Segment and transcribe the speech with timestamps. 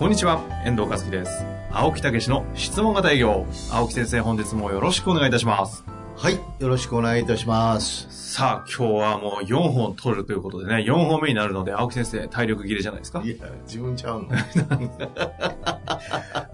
[0.00, 1.44] こんにちは、遠藤和樹です。
[1.70, 3.44] 青木武の質問型営業。
[3.70, 5.84] 青木先生、本日もよろしくお願いいたします。
[6.16, 6.40] はい。
[6.58, 8.08] よろしくお願いいたします。
[8.10, 13.20] さあ、今日はもう4本取るということでね、4本目になるので、青木先生、体力切れじゃないですか？
[13.22, 13.34] いや、
[13.66, 14.28] 自分ちゃうの。
[14.32, 14.48] なんか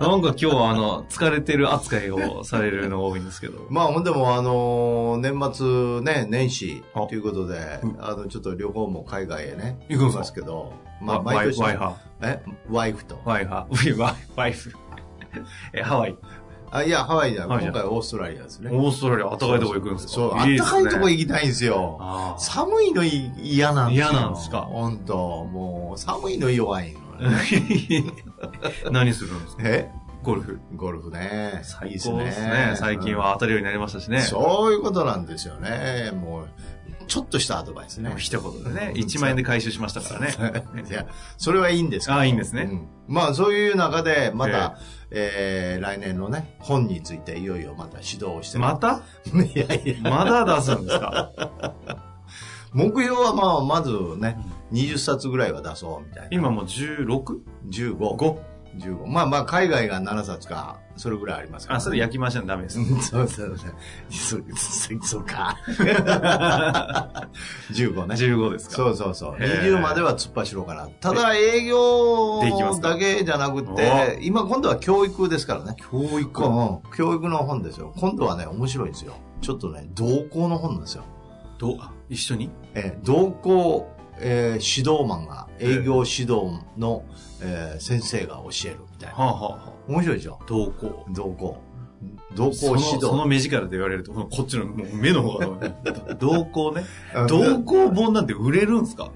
[0.00, 3.64] 今日はあの、疲れてる扱いをされるのが多いんですけど。
[3.70, 11.60] まあ、ほんでも、あのー年末ね、年始あということでうん、あの、ちょっと旅行も海外へね、行くんですけど、まあ、まあ、毎年、
[12.22, 12.40] え？
[12.70, 13.20] ワイフと。
[13.24, 14.72] ワイハワイワイワイフ。
[15.72, 16.16] え、ハワイ。
[16.70, 18.70] あ、いや、ハワイじゃ今回オーストラリアですね。
[18.72, 20.12] オーストラリア、暖かいとこ行くんですか？
[20.12, 21.98] そう、あったかいとこ行きたいんですよ。
[22.00, 24.10] あ寒いのい嫌なんですよ。
[24.10, 24.62] 嫌なんですか？
[24.62, 27.00] 本当もう、寒いの弱いの。
[28.90, 29.62] 何するんですか？
[29.64, 29.90] え？
[30.22, 30.58] ゴルフ。
[30.74, 31.60] ゴルフね。
[31.62, 32.74] 最高ですね。
[32.76, 34.20] 最近は当たるようになりましたしね。
[34.22, 36.10] そういうことなんですよね。
[36.12, 36.48] もう、
[37.06, 38.12] ちょっとしたアドバイスね。
[38.18, 40.34] 一言でね、1万円で回収しましたからね。
[40.88, 41.06] いや、
[41.38, 44.78] それはいいんですけどあいいんですねうんまあ、そういう中で、まえた、
[45.10, 49.02] えー来年のね、本についていよいよまた指導をしてまた？
[49.54, 51.30] いやいや、まだ出すんですか？
[52.74, 54.36] 目標はまあ、まずね、
[54.72, 56.28] 20冊ぐらいは出そうみたいな。
[56.32, 57.38] 今もう 16?5?
[57.70, 58.38] 15。
[58.78, 59.06] 15。
[59.06, 62.78] まあまあ、海外が7冊か、それぐらいありますから、あ、それ焼き回しなダメです。
[62.78, 63.74] うんそうそうそう。
[64.10, 64.36] そ、
[65.00, 65.56] そそうか。
[67.72, 68.14] 15ね。
[68.14, 69.34] 15ですかそうそうそう。
[69.38, 70.88] へー20までは突っ走ろうかな。
[71.00, 75.76] ただ営業できますかだけじゃなくて、今今度は教育ですからね。
[75.90, 77.92] 教育うん教育の本ですよ。
[77.98, 79.14] 今度はね、面白いんですよ。
[79.40, 81.04] ちょっとね、同行の本なんですよ。
[81.58, 81.76] ど
[82.08, 82.50] 一緒に？
[82.74, 83.88] えー同行、
[84.20, 87.04] えー指導マンが、営業指導の、
[87.42, 89.16] えー先生が教えるみたいな。
[89.16, 90.38] はあ、はあはあ、面白いでしょ？
[90.46, 91.04] 同行。
[91.10, 91.56] 同行。
[92.34, 93.00] 同行指導。
[93.00, 95.70] その目力で言われると、こっちの目の方が、
[96.20, 96.84] 同行ね。
[97.14, 99.10] うん同行本なんて売れるんすか？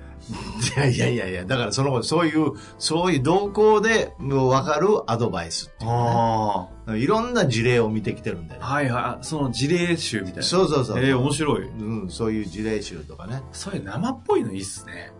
[0.76, 8.66] いやいやいやいや、だからその、そういう、そういう動向でもう分かるアドバイスっていうねあいろんな事例を見てきてるんでねあ。。
[8.66, 9.24] はいはい。
[9.24, 10.42] その事例集みたいな。
[10.42, 11.00] そうそうそう。
[11.00, 11.68] ええ面白い。
[11.68, 13.42] うん、そういう事例集とかね。
[13.52, 15.12] そういう生っぽいのいいっすね。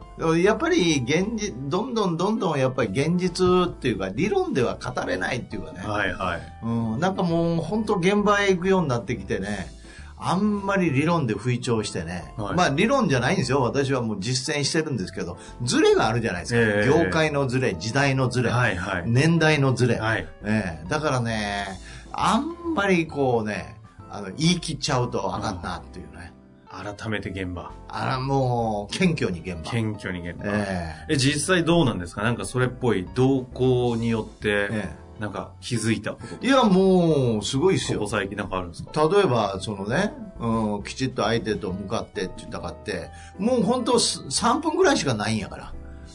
[0.43, 5.81] やっぱり現実、どんどんどんどんやっぱり現実っていうか理論では語れないっていうかね。
[5.81, 6.41] はいはい。
[6.63, 9.80] うん、なんかもう本当現場へ行くようになってきてね。
[10.23, 12.35] あんまり理論で吹聴してね。
[12.37, 13.63] はいまあ理論じゃないんですよ。
[13.63, 16.61] 私はもう実践してるんですけど、ズレがあるじゃないですか。
[16.61, 19.05] ええ業界のズレ、時代のズレ、はいはい。
[19.07, 19.97] 年代のズレ。
[19.97, 20.29] はい。
[20.45, 21.67] ええだからね、
[22.13, 23.77] あんまりこうね、
[24.11, 26.33] あの、言い切っちゃうとあかんなっていうね。
[26.71, 27.73] 改めて現場。
[27.89, 29.71] あら、もう、謙虚に現場。
[29.71, 30.45] 謙虚に現場。
[30.47, 32.23] ええ、実際どうなんですか？
[32.23, 34.89] なんかそれっぽい動向によって、え
[35.21, 37.99] なんか気づいたことえいや、もう、すごいですよ。
[38.01, 39.09] ここ最近なんかあるんですか？
[39.13, 45.73] 例えば、そのね、うん、きちっと相手と向かってって言ったかって、もう本当す3分ぐらいしかないんやから。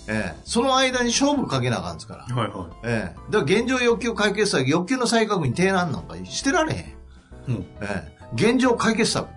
[0.07, 2.35] ええその間に勝負かけなあかんですから。
[2.35, 6.79] はいはええだから現状欲求解決策、欲求の再確認提案なんかしてられへん。
[6.81, 6.85] い。
[7.47, 7.65] うん。
[7.81, 9.29] ええ現状解決策っ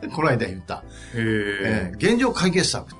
[0.00, 0.82] て この間言った。
[1.14, 2.97] へえええ現状解決策って。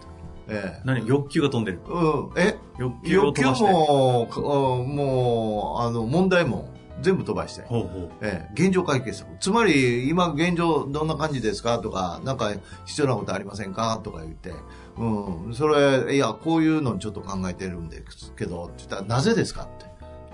[0.48, 2.56] ええ何欲求が飛んでるうん、え？
[2.78, 3.70] 欲求を欲求飛ばして。
[3.70, 6.70] も、かもう、あの、問題も
[7.02, 7.62] 全部飛ばして。
[7.62, 9.28] ほうほええ現状解決策。
[9.40, 11.78] つまり、今現状どんな感じですか？
[11.78, 12.52] とか、なんか
[12.86, 14.00] 必要なことありませんか？
[14.02, 14.52] とか言って、
[14.96, 19.86] うん、それ、いや、こういうのちょっと考えてるんですけど、って言ったら、なぜですかって。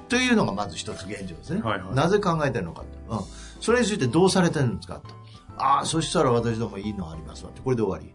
[0.09, 1.61] というのがまず一つ現状ですね。
[1.63, 2.85] はいはいなぜ考えてるのか。
[3.09, 3.19] うん。
[3.61, 5.09] それについてどうされてるんですかと。
[5.57, 7.63] ああ、そしたら私どもいいのありますわって。
[7.63, 8.15] これで終わり。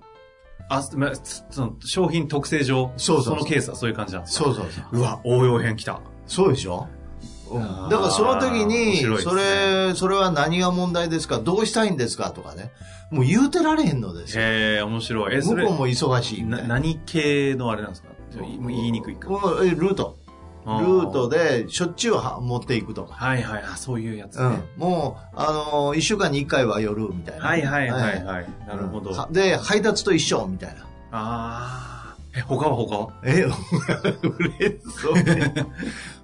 [0.69, 0.73] う。
[0.73, 4.45] あ、すまつその商品特性上、そうそのケースはそういう感じなんですか？
[4.45, 4.99] そうそうそう。
[4.99, 6.01] うわ、応用編来た。
[6.27, 6.87] そうでしょ？
[7.51, 11.39] うん、だからその時面に、ねそれ、それは何が問題ですか？
[11.39, 12.29] どうしたいんですか？
[12.31, 12.71] とかね。
[13.09, 14.43] もう言うてられへんのですよ。
[14.43, 15.35] へえ、面白い。
[15.35, 16.61] え、それ向こう、も忙しいな。
[16.61, 18.09] 何系のあれなんですか？
[18.37, 19.27] 言いにくいか。
[19.29, 20.18] ルート。
[20.69, 23.13] ルあーートでしょっちゅうは持っていくとか。
[23.13, 24.45] はいはい、あ、そういうやつね。
[24.45, 24.63] うん。
[24.77, 27.45] もう、あのー一週間に一回は夜みたいな。
[27.45, 28.47] はいはいはいいはい。
[28.67, 29.27] なるほど。
[29.31, 30.85] で、配達と一緒みたいな。
[31.11, 31.98] あ
[32.35, 33.09] え、他は他は？
[33.23, 33.43] え、
[34.21, 35.53] 売れそうね。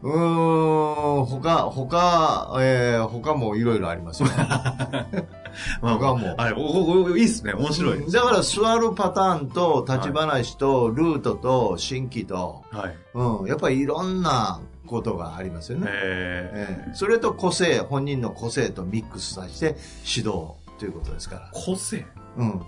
[0.03, 4.29] うーん、他、他、えー、他もいろいろありますよ。
[5.81, 7.53] まあ、他もあれ、おおいいっすね。
[7.53, 8.11] 面白い。
[8.11, 12.95] だから座るパターンと立ち話とルートと新規と、はい。
[13.15, 15.87] うん、やっぱりいろんなことがありますよね。
[15.89, 21.49] えええそれと個性、本人の個性とミックスさせて指導ということですからー、。
[21.51, 22.05] 個性？
[22.37, 22.61] うん。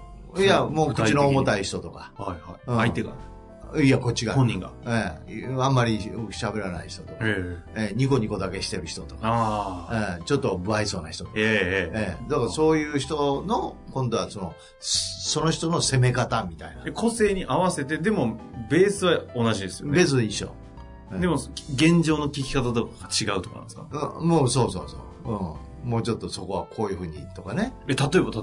[0.44, 2.12] いや、もう口の重たい人とか。
[2.18, 2.60] はいはい。
[2.68, 3.12] うん相手が、
[3.84, 4.34] いや、こっちが。
[4.34, 4.72] 本人が。
[4.86, 6.00] ええあんまり
[6.31, 7.18] 喋らない人とか。
[7.22, 9.22] ええええニコニコだけしてる人とか。
[9.24, 10.18] ああ。
[10.18, 11.36] ええちょっと不愛想な人とか。
[11.38, 16.92] えええええだからそういう人の、今度はその、その人の攻め方みたいなえ。
[16.92, 18.38] 個性に合わせて、でも、
[18.69, 19.95] ベースは同じですよね。
[19.98, 20.48] 別に一緒。
[21.12, 23.88] うんでも、現状の聞き方とかが違うとかなんですか？
[24.19, 25.31] うんもうそうそうそう。
[25.31, 25.67] うん。
[25.88, 27.74] もうちょっとそこはこういうふうにとかね。
[27.88, 28.34] え、例えば、例えば？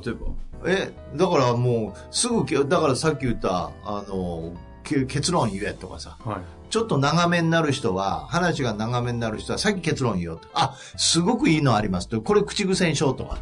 [0.67, 4.53] え、だからもう、すぐけ、だからさっき言った、あの、
[4.83, 6.17] け結論言えとかさ。
[6.25, 6.39] はい。
[6.71, 10.49] ちょっと長めになる人は、話が長めになる人は、さっき結論言おうと。
[10.55, 12.21] あ、すごくいいのありますと。
[12.23, 13.39] これ口癖にしようとか。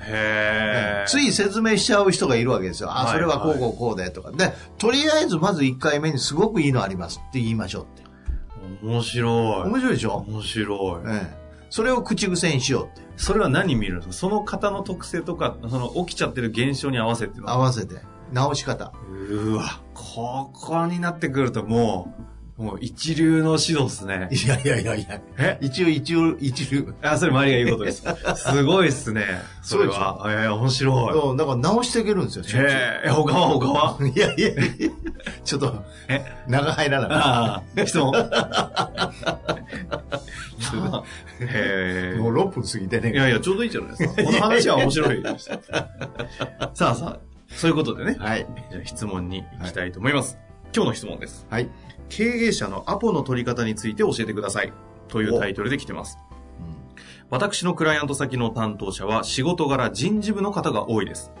[0.00, 1.08] へえ。
[1.08, 2.90] つい説明しちゃう人がいるわけですよ。
[2.90, 4.30] あ、はいそれはこうこうこうでとか。
[4.32, 8.06] で、とりあえずまず1回目にすごくいいのありますって言いましょうって。
[8.82, 9.28] 面白
[9.66, 9.68] い。
[9.68, 11.10] 面白いでしょ、面白い。
[11.10, 11.45] ええ。
[11.70, 13.06] それを口癖にしようって。
[13.16, 14.12] それは何見るんですか？
[14.14, 18.00] その方の特性とか、その起きちゃってる現象に合わせての合わせて。
[18.32, 18.92] 直し方。
[19.08, 22.22] うわ、ここになってくるともう、
[22.56, 24.28] もう一流の指導ですね。
[24.32, 25.20] いやいやいやいや。
[25.36, 25.58] え？
[25.60, 26.94] 一応一応、一流。
[27.02, 28.02] あ、それ周りが言うことです。
[28.36, 29.24] すごいっすね。
[29.60, 30.24] それは。
[30.26, 31.12] ええ面白い。
[31.12, 32.44] そうだから直していけるんですよ。
[32.44, 33.98] しょっちゅうええ他は他は？
[34.08, 34.62] いやいやいや
[35.44, 36.24] ちょっと、え？
[36.48, 37.10] 長入らない。
[37.10, 38.14] ああ、質問？
[41.40, 42.18] へえ。
[42.18, 43.12] もう6分過ぎてね。
[43.12, 44.22] いやいや、ちょうどいいじゃないですか。
[44.22, 45.44] この話は面白いです。
[45.44, 45.60] さ
[46.90, 47.18] あさあ、
[47.48, 48.16] そういうことでね。
[48.18, 48.46] はい。
[48.70, 50.38] じゃあ質問に行きたいと思います。
[50.74, 51.46] 今日の質問です。
[51.50, 51.68] はい。
[52.08, 54.72] 経営者のアポの取り方について教えてください。
[55.08, 56.18] というタイトルで来てます。
[57.30, 61.32] 私のクライアント先の担当者は仕事柄人事部の方が多いです。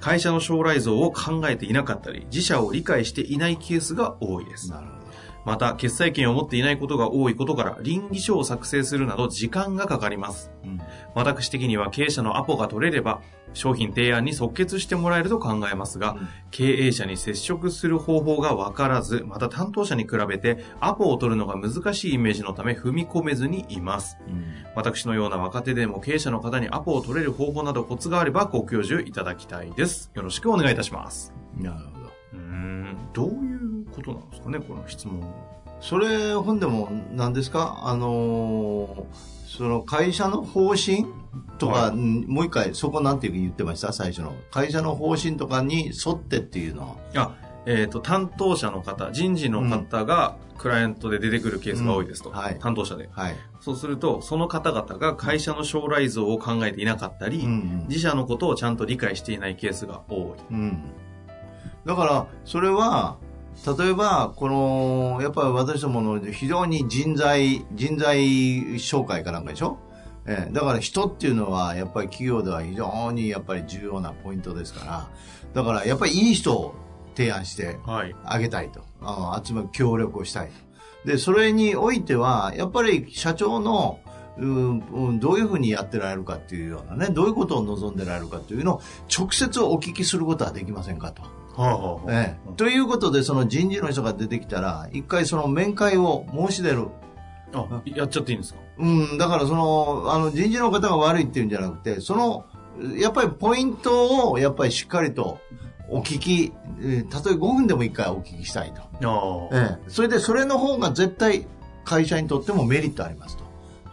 [0.00, 4.70] 会社の将来像を考えていなかったり、自社を理解していないケースが多いです。
[4.70, 5.01] なるほど。
[5.44, 10.50] また、決済権を持っていないことが多いことから、倫理書を作成するなど時間がかかります。
[10.64, 10.80] うん
[11.14, 13.20] 私的には経営者のアポが取れれば、
[13.52, 24.18] 商品提案に即決してもらえると考えますが、うん経営者に接触する方法がわからず、また担当者に比べてアポを取るのが難しいイメージのため踏み込めずにいます。
[24.74, 30.10] 私のような若手でも経営者の方にアポを取れる方法などコツがあればご教授いただきたいです。
[30.14, 31.32] よろしくお願いいたします。
[31.56, 32.12] なるほど。
[32.34, 35.26] うーん、どういうことなんですかね、この質問は。
[35.80, 37.80] それ、本でも何ですか？
[37.84, 39.04] あのー
[39.52, 41.04] その会社の方針
[41.58, 43.92] とか、はいうんもう一回、そこなんていう言ってました？
[43.92, 44.32] 最初の。
[44.50, 46.96] 会社の方針とかに沿ってっていうのは。
[47.16, 47.34] あ、
[47.66, 52.30] えっ、と、担当者の方、人事の方がクライアントで出てくるケースが多いですと。
[52.30, 53.10] うんはい担当者で。
[53.12, 53.36] はい。
[53.60, 60.24] そうすると、その方々が会社の将来像を考えていなかったり、うん自社のことをちゃんと理解していないケースが多い。
[60.50, 60.82] うん。
[61.84, 63.18] だから、それは、
[63.78, 68.18] 例えば、この、やっぱり私どもの非常に人材、人材
[68.76, 69.78] 紹介かなんかでしょ？
[70.26, 75.08] ええだから人っていうのは、やっぱり企業では非常にやっぱり重要なポイントですから、
[75.52, 76.74] だからやっぱりいい人を
[77.16, 78.14] 提案してはい。
[78.24, 78.80] あげたいと。
[79.00, 80.50] あの集め、協力をしたい
[81.04, 81.10] と。
[81.10, 83.98] で、それにおいては、やっぱり社長の、
[84.38, 88.82] うんうんどういうふうにやってられるかっていうようなね、どういうことを望んでられるかというのを
[89.14, 91.22] 直接お聞きすることはできませんかと。
[91.56, 96.88] はあ、はあということで、その人事の人が出てきたら、一回その面会を申し出る。
[97.52, 98.60] あ、やっちゃっていいんですか？
[98.78, 102.46] うん、だからその、あの人事の方が悪いっていうんじゃなくて、その、
[102.98, 105.38] やっぱりポイントをやっぱりしっかりと
[105.90, 109.50] お聞き、えーたとえ5分でも一回お聞きしたいと。
[109.52, 111.46] ええ、それでそれの方が絶対
[111.84, 113.44] 会社にとってもメリットありますと。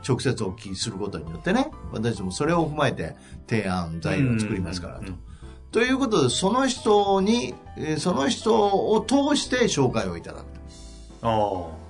[0.08, 3.18] 直接お聞きすることによってね、私どもそれを踏まえて
[3.50, 5.20] 提案材料を作りますからとうんうん。
[5.72, 10.46] ということで、その人に、えーその人を通して紹介をいただく
[11.22, 11.40] ああ。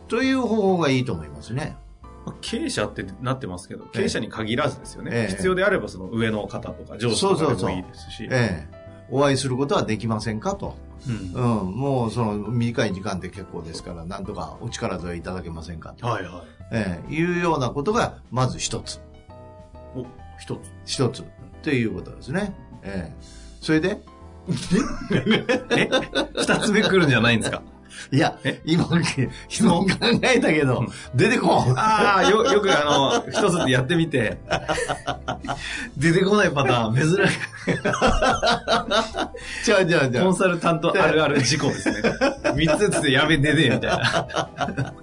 [0.08, 0.18] と。
[0.18, 1.78] という方法がいいと思いますね。
[2.26, 5.12] まあ経営者ってなってますけど、経営者に限らずですよね。
[5.14, 8.28] ええ必要であればその上の方とか上司とかでもいいですし。
[8.30, 10.76] ええ、お会いすることはできませんかと。
[11.08, 16.06] うんうん、もうその短い時間で結構ですから、なんとかお力添えいただけませんかと。
[16.06, 16.44] はいはい。
[16.74, 19.00] ええ、いうようなことが、まず一つ。
[19.96, 20.06] お、
[20.38, 20.60] 一つ。
[20.86, 21.24] 一つ。
[21.64, 22.54] ということですね。
[22.84, 23.49] ええ。
[23.60, 24.00] それで、
[25.76, 25.90] え？
[26.36, 27.62] 二つ目来るんじゃないんですか？
[28.12, 28.88] いやえ、今、
[29.60, 29.86] 今考
[30.24, 31.78] えたけど、出てこん。
[31.78, 34.40] ああ、よ、よくあの、一つでやってみて、
[35.98, 37.34] 出てこないパターン、珍し
[39.66, 40.12] じゃあじゃあい。
[40.12, 40.24] じゃあ。
[40.24, 42.02] コンサルタントあるある事故ですね。
[42.56, 44.94] 三つずつでやべ、出ねえ、みたいな。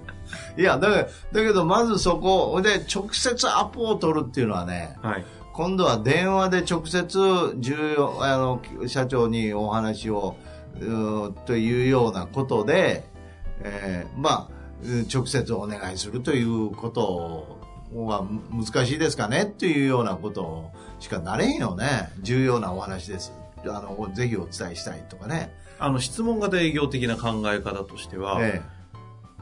[0.57, 1.07] いや、だけど、
[1.43, 5.25] だけどまずそこで直接アポを取るっていうのはね、はい。
[5.57, 10.35] 今度は電話で直接重要、あの、社長にお話を、
[11.47, 13.03] というようなことで、
[13.63, 14.49] えーまあ、
[14.83, 17.59] うん直接お願いするということ
[17.91, 22.11] は難しいですかねっていうようなことしかなれんよね。
[22.21, 23.33] 重要なお話です。
[23.63, 25.51] あの、ぜひお伝えしたいとかね。
[25.79, 28.61] あの、質問型営業的な考え方としては、え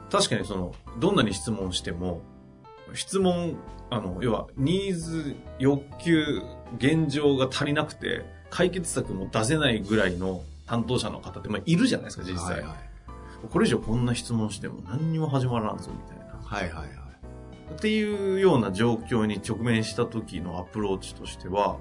[0.09, 2.21] 確かにその、どんなに質問しても、
[2.93, 3.55] 質問、
[3.89, 6.41] あの、要は、ニーズ、欲求、
[6.77, 12.51] 現状が足りなくて、解決策も出せないぐらいの担当者の方って、まあ、いるじゃないですか、え実際。
[12.53, 12.77] はいはい。
[13.49, 16.39] これ以上こんな質問しても何にも始まらんぞ、みたいな。
[16.43, 16.89] はいはいはい。
[17.73, 21.77] っていうような状況に直面した時のアプローチとしては、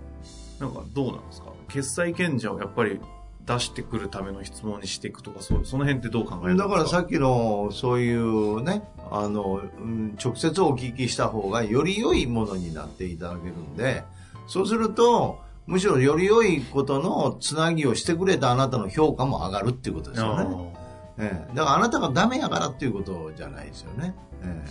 [0.59, 1.53] なんかどうなんですか？
[1.69, 3.01] 決済賢者をやっぱり
[3.47, 14.05] 出してくるための質問にしていくとか、そうその辺ってどう考えるんですかだからさっきのそういうね、あの、うん直接お聞きした方がより良いものになっていただけるんで、
[14.47, 20.75] そうすると、むしろより良いことのつなぎをしてくれたあなたの評価も上がるっていうことですよね。
[21.17, 24.15] ええ、だからあなたがダメやからっていうことじゃないですよね。
[24.43, 24.71] ええ、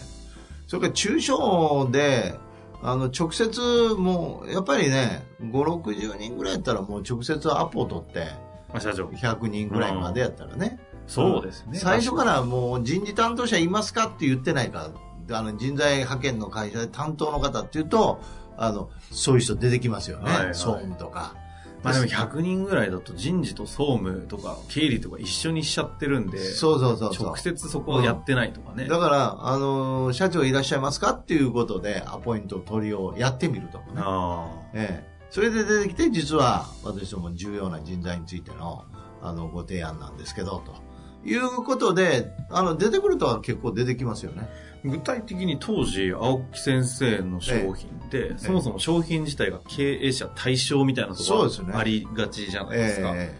[0.67, 2.37] それから中小で、
[2.81, 3.59] あの、直接
[3.97, 5.51] もう、やっぱりね、5、
[5.81, 9.05] 60人ぐらいやったらもう直接アポを取って、まあ、社長。
[9.07, 10.79] 100人ぐらいまでやったらね。
[11.07, 11.77] そうですね。
[11.77, 14.91] 最初からもう人事担当者いますかって言ってないか
[15.27, 18.21] ら、あの人材派遣の会社で担当の方っていうと、
[18.57, 20.31] あの、そういう人出てきますよね。
[20.31, 21.35] はいはい総務とか。
[21.83, 27.27] まあでも100人ぐらいだと人事と総務とか経理とか一緒にしちゃってるんで、そうそうそう。
[27.27, 28.87] 直接そこをやってないとかね。
[28.87, 33.91] だから、あの社長いらっしゃいますかっていうことで、アポイント取りをやってみるとかね。
[33.97, 35.12] あええ。
[35.33, 38.85] それで出てきて、実は私ども重要な人材についての、
[39.19, 44.47] あの、ご提案なんですけど、ということで、あの、出てくるとは結構出てきますよね。
[44.85, 53.13] ー具体的に当時、青木先生の商品って、そもそも商品自体が経営者対象みたいなところそうですねがありがちじゃないですか。
[53.15, 53.35] え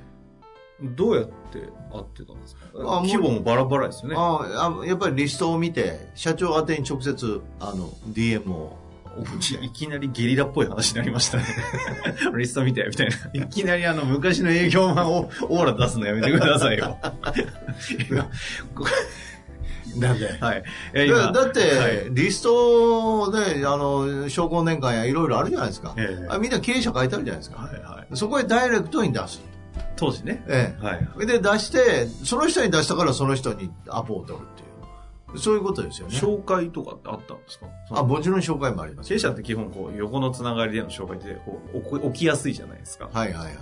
[0.81, 1.31] どうやって
[1.91, 2.62] 合ってたんですか？
[2.73, 4.15] 規模もバラバラですよね。
[4.15, 8.79] えああやっぱりリストを見て、社長宛てに直接、あの、DM を
[9.62, 11.46] いきなりゲリラっぽい話になりましたね。
[12.36, 13.46] リスト見て、みたいな。
[13.46, 16.98] いきなりあの、昔の営業マンをオーラ出すのやめてくださいよ。
[19.96, 20.38] なんで？
[20.39, 20.63] はい。
[21.08, 25.93] だだって、はいリストで、あの、商工年間やいろいろあるじゃないですか。
[25.98, 27.62] えみんな経営者書いてあるじゃないですか。
[27.62, 28.17] はいはい。
[28.17, 29.41] そこへダイレクトに出す。
[29.96, 30.43] 当時ね。
[30.48, 31.08] えはい。
[31.22, 31.25] え。
[31.25, 34.62] で、出して、その人に出したからその人にアポを取るっていう。
[35.38, 36.16] そういうことですよね。
[36.18, 37.68] 紹介とかってあったんですか？
[37.92, 39.10] あ、もちろん紹介もあります。
[39.10, 41.62] 経営者って基本こう、横のつながりでの紹介ってこ
[42.02, 43.10] う起きやすいじゃないですか。
[43.12, 43.56] はいはいはい。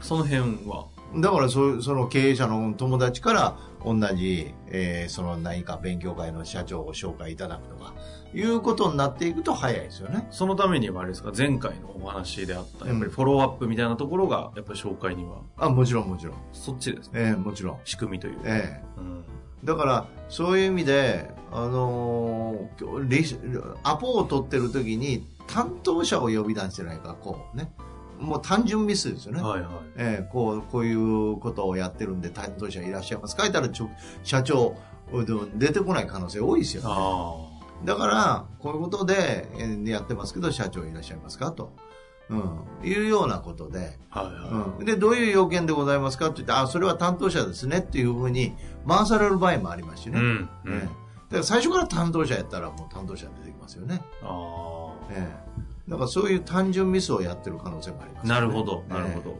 [0.00, 0.86] その辺は？
[1.16, 7.94] だからそ、その経営者の友達から同じ、えーその何か勉強会の社長を紹介いただくとか、
[8.32, 10.28] いうことになっていくと早いですよね。
[10.30, 16.36] そのためにはあれですか、前回のお話であった、やっぱりフォローアップみたいなところが、やっぱり紹介には、あ、もちろんもちろん。
[16.52, 17.20] そっちですね。
[17.20, 17.78] ええもちろん。
[17.84, 18.42] 仕組みというか。
[18.46, 19.24] ええうん
[19.64, 27.72] だから、そういう意味で、あのーアポを取ってる時に担当者を呼び出してないか、こうね。
[28.18, 29.42] もう単純ミスですよね。
[29.42, 29.70] はいはい。
[29.96, 33.36] ええこう、こういうことをやってるんで担当者いらっしゃいます。
[33.38, 33.90] 書いたらちょ
[34.22, 34.76] 社長、
[35.56, 36.88] 出てこない可能性多いですよ、ね。
[36.90, 37.46] あ
[37.84, 41.72] だから、こういうことで、えーやってますけど、社長いらっしゃいますかと。
[42.30, 42.88] うん。
[42.88, 44.22] いうようなことで、あ。
[44.22, 44.84] はいはうん。
[44.84, 48.54] で、どういう要件でございますかって言って、あ、それは担当者ですねっていうふうに
[48.86, 50.10] 回される場合もありますしい。
[50.10, 50.20] ね。
[50.20, 50.48] うん。
[50.64, 50.74] うん。
[50.74, 54.02] ええだから最初から担当者やったらもう担当者出てきますよね。
[54.20, 55.28] あえ
[55.88, 58.26] えだからそういう単純ミスをやってる可能性もあります、あ。
[58.26, 59.38] なるほど、ええなるほど。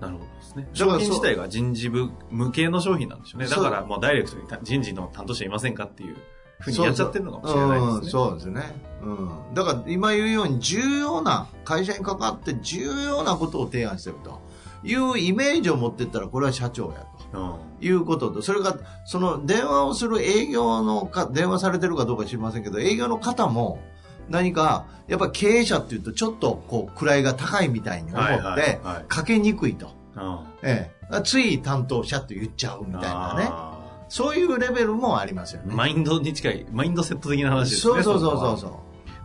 [0.00, 0.68] なるほどですね。
[0.72, 3.46] 商品自体が人事部向けの商品なんでしょうね。
[3.46, 6.16] だからもうダイレクトに人事の担当者いませんかっていう
[6.62, 7.94] ふうにやっちゃってるのかもしれないですね。
[7.96, 8.62] うん、そうですね。
[9.02, 9.54] うん。
[9.54, 14.40] だから今言うように重要な、会社に関わって重要なことを提案してると
[14.84, 17.38] いうイメージを持ってったらこれは社長やと。
[17.38, 17.86] うん。
[17.86, 23.80] いうことと、それが、その電話をする営業のか、電話されてるかどうか知りませんけど、営業の方も
[24.28, 29.90] 何か、やっぱ経営者っていうとちょっとこう位が高いみたいに思ってはい、かけにくいと。
[30.16, 30.38] うん。
[30.62, 31.22] ええ。
[31.22, 33.71] つい担当者って言っちゃうみたいなね。
[34.12, 35.72] あそういうレベルもありますよね。
[35.72, 37.94] ーマインドに近い、マインドセット的な話ですね。
[37.94, 38.70] そうそうそうそうそう。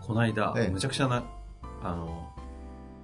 [0.01, 1.23] この間、ええむちゃくちゃな、
[1.83, 2.29] あの、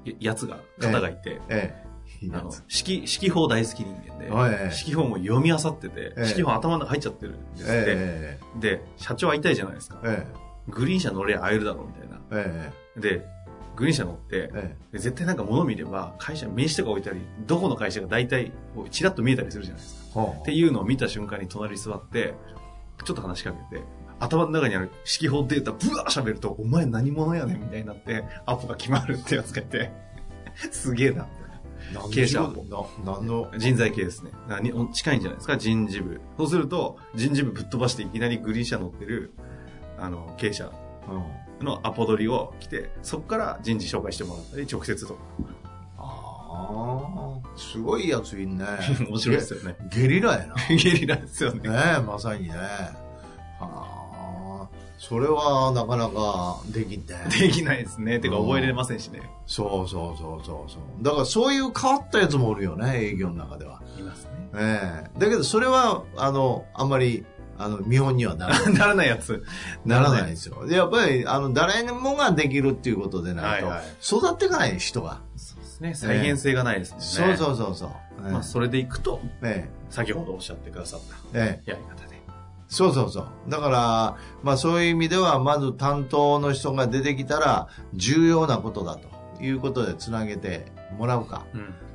[0.06, 1.84] ややつが、方がいて、え
[2.22, 2.64] いやつ。
[2.70, 10.00] 式、式法大好き人間で、はい式法も読み漁ってて、ええ式法頭の中入っちゃってるんですって、えで、社長会いたいじゃないですか。
[10.06, 12.22] ええグリーン車乗れ会えるだろうみたいな。
[12.32, 13.26] ええで、
[13.76, 14.50] グリーン車乗って、
[14.94, 20.03] 絶対なんか物見れば、会社、名刺とか置いたり、どこの会社が大体、こうチラッと見えたりするじゃないですか。
[20.22, 22.34] っていうのを見た瞬間に隣に座って、
[23.04, 23.84] ちょっと話しかけて、
[24.20, 29.92] 頭の中にある式法データブワー喋ると、お前何者やねんみたいになって、アポが決まるってやつがいて、
[30.72, 31.28] すげえな。
[31.94, 32.50] 何経営者の
[33.04, 34.32] な何の、人材系ですね。
[34.94, 36.22] 近いんじゃないですか、人事部。
[36.38, 39.34] そうすると、人事部ぶっ飛ばしていきなりグリーン車乗ってる、
[40.00, 40.72] あの、経営者
[41.60, 45.20] うん、のアポ取りを来て、そこから人事紹介してもらったり、直接とか。
[46.64, 48.66] ああ、すごいやついんね。
[49.10, 49.76] 面白いですよね。
[49.92, 50.56] ゲゲリラやな。
[50.70, 51.70] ゲリラですよね。
[51.70, 52.54] ねえ、まさにね。
[53.60, 54.68] はあ、
[54.98, 57.16] それはなかなかできんね。
[57.40, 58.20] できないですね。
[58.20, 59.22] てか覚えれませんしね。
[59.46, 61.04] そうそうそうそうそう。
[61.04, 63.82] だからそういう変わったやつもおるよね、営業の中では。
[64.00, 64.30] いますね。
[64.56, 67.26] ええだけどそれは、あの、あんまり、
[67.58, 68.74] あの、見本にはならない。
[68.74, 69.44] ならないやつ。
[69.86, 70.66] ならないですよ。
[70.68, 75.22] でやっぱり、あの、誰もができるっていうことでないと、はいはい育っていかない人が。
[75.84, 75.94] ね。
[75.94, 77.06] 再現性がないですもんね。
[77.06, 77.90] そうそうそうそう。
[78.26, 82.14] ええまあ、それでいくと、え先ほどおっしゃってくださったやり方で。
[82.68, 83.28] そうそうそう。
[83.50, 91.46] だから、まあそういう意味では、まず担当の人が出てきたら、重要なことだということでつなげてもらうか。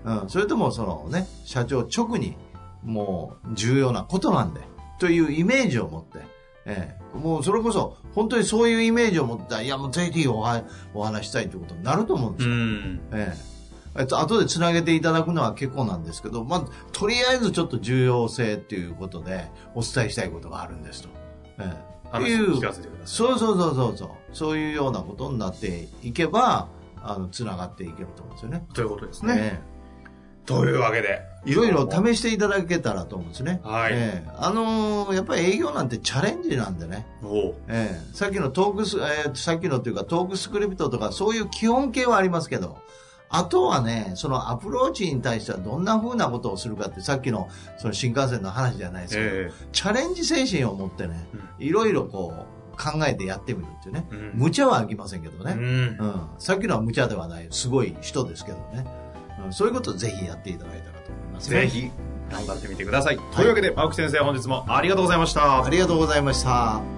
[0.04, 0.20] うん。
[0.22, 0.28] うん。
[0.28, 2.36] それとも、そのね、社長直に、
[2.84, 4.60] もう重要なことなんで、
[5.00, 6.18] というイメージを持って、
[6.64, 10.62] ええ、もうそれこそ、本当にそういうイメージを持った、いやもうぜひおは
[10.94, 12.54] お話したいということになると思うんですよ。
[12.54, 13.00] うん。
[13.12, 13.57] ええ。
[13.98, 21.08] えっと、後でつなげていただくのは結構なんですけど、まあ、とりあえずちょっと重要性っていうことで、お伝えしたいことがあるんですと。
[21.58, 21.88] ええ。
[22.10, 23.06] 話いうを聞かせてください。
[23.06, 24.10] そうそうそうそうそう。
[24.32, 26.68] そういうようなことになっていけば、
[27.02, 28.66] あの、つながっていけると思うんですよね。
[28.72, 29.34] ということですね。
[29.36, 29.78] え
[30.46, 31.20] というわけで。
[31.46, 33.60] えいろいろ試していただけたらと思うんですね。
[33.62, 37.06] はいええあのーやっぱり営業なんてチャレンジなんでね。
[37.22, 42.78] おうええさっきのトークス、えーさっきのというかトークスクリプトとかそういう基本形はありますけど、
[43.30, 54.06] あとはね、そのアプローチに対してはどんな風なことをするかってさっきのその新幹線の話じゃないですけど、えチャレンジ精神を持ってね、いろいろこう考えてやってみるっていうね。
[54.12, 55.52] えうん無茶は飽きませんけどね。
[55.52, 56.28] うんうん。
[56.38, 58.86] さっきのは無茶ではない、すごい人ですけどね。
[59.44, 61.60] うん、そういうことをぜひやっていただいたらと思います、ね。
[61.62, 61.68] ぜ。
[61.68, 61.90] ひ、
[62.30, 63.18] 頑張ってみてください。
[63.34, 65.70] というわけで、青木先生、本日もありがとうございましたあ。
[65.70, 66.97] りがとうございました。